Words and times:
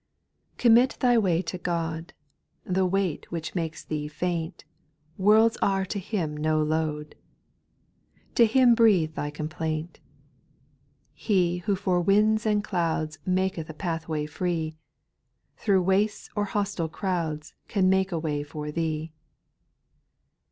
COMMIT 0.57 0.97
thy 0.99 1.15
way 1.15 1.43
to 1.43 1.59
God; 1.59 2.07
\j 2.65 2.73
The 2.73 2.87
weight 2.87 3.31
which 3.31 3.53
makes 3.53 3.85
thee 3.85 4.07
faint— 4.07 4.65
Worlds 5.19 5.57
are 5.61 5.85
to 5.85 5.99
Him 5.99 6.35
no 6.35 6.59
load! 6.63 7.13
To 8.33 8.47
Him 8.47 8.73
breathe 8.73 9.13
thy 9.13 9.29
complaint. 9.29 9.99
He 11.13 11.59
who 11.59 11.75
for 11.75 12.01
winds 12.01 12.47
and 12.47 12.63
clouds 12.63 13.19
Maketh 13.27 13.69
a 13.69 13.75
pathway 13.75 14.25
free. 14.25 14.75
Through 15.57 15.83
wastes 15.83 16.31
or 16.35 16.45
hostile 16.45 16.89
crowds 16.89 17.53
Can 17.67 17.87
make 17.87 18.11
a 18.11 18.17
way 18.17 18.41
for 18.41 18.71
thee. 18.71 19.11